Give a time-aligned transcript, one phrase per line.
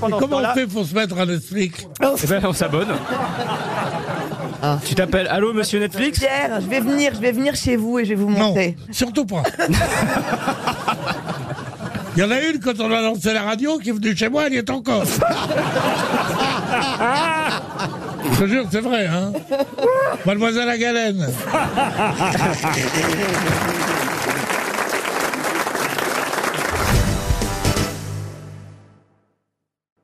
[0.00, 1.86] Comment on fait pour se mettre à Netflix
[2.22, 2.88] Eh ben, on s'abonne.
[4.62, 4.78] Ah.
[4.84, 8.04] Tu t'appelles Allô, monsieur Netflix Pierre, je vais venir, je vais venir chez vous et
[8.04, 8.76] je vais vous Non, montrer.
[8.90, 9.42] surtout pas.
[12.16, 14.28] Il y en a une quand on a lancé la radio qui est venue chez
[14.28, 15.02] moi, elle y est encore.
[18.32, 19.32] Je te jure, c'est vrai, hein
[20.24, 21.28] Mademoiselle la galène.